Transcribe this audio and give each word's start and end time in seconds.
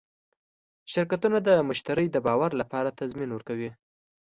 شرکتونه 0.93 1.37
د 1.47 1.49
مشتری 1.69 2.07
د 2.11 2.17
باور 2.27 2.51
لپاره 2.61 2.95
تضمین 2.99 3.29
ورکوي. 3.33 3.71